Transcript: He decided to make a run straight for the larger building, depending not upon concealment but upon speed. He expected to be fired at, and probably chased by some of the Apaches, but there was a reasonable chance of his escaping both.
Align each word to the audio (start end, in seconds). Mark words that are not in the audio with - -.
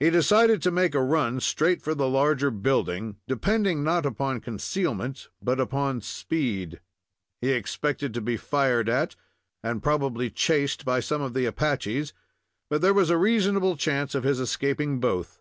He 0.00 0.10
decided 0.10 0.60
to 0.60 0.70
make 0.70 0.94
a 0.94 1.00
run 1.00 1.40
straight 1.40 1.80
for 1.80 1.94
the 1.94 2.06
larger 2.10 2.50
building, 2.50 3.16
depending 3.26 3.82
not 3.82 4.04
upon 4.04 4.40
concealment 4.40 5.28
but 5.40 5.58
upon 5.58 6.02
speed. 6.02 6.78
He 7.40 7.52
expected 7.52 8.12
to 8.12 8.20
be 8.20 8.36
fired 8.36 8.90
at, 8.90 9.16
and 9.64 9.82
probably 9.82 10.28
chased 10.28 10.84
by 10.84 11.00
some 11.00 11.22
of 11.22 11.32
the 11.32 11.46
Apaches, 11.46 12.12
but 12.68 12.82
there 12.82 12.92
was 12.92 13.08
a 13.08 13.16
reasonable 13.16 13.78
chance 13.78 14.14
of 14.14 14.24
his 14.24 14.40
escaping 14.40 15.00
both. 15.00 15.40